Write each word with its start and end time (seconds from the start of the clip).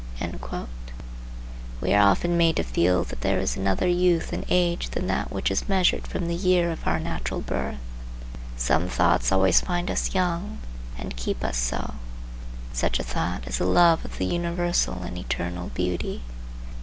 We 1.79 1.93
are 1.93 2.01
often 2.09 2.35
made 2.35 2.55
to 2.55 2.63
feel 2.63 3.03
that 3.03 3.21
there 3.21 3.37
is 3.39 3.55
another 3.55 3.87
youth 3.87 4.33
and 4.33 4.43
age 4.49 4.89
than 4.89 5.05
that 5.05 5.31
which 5.31 5.51
is 5.51 5.69
measured 5.69 6.07
from 6.07 6.27
the 6.27 6.33
year 6.33 6.71
of 6.71 6.87
our 6.87 6.99
natural 6.99 7.39
birth. 7.39 7.77
Some 8.57 8.87
thoughts 8.89 9.31
always 9.31 9.61
find 9.61 9.91
us 9.91 10.15
young, 10.15 10.57
and 10.97 11.15
keep 11.15 11.43
us 11.43 11.57
so. 11.57 11.93
Such 12.73 12.99
a 12.99 13.03
thought 13.03 13.47
is 13.47 13.59
the 13.59 13.65
love 13.65 14.03
of 14.03 14.17
the 14.17 14.25
universal 14.25 15.03
and 15.03 15.19
eternal 15.19 15.69
beauty. 15.75 16.23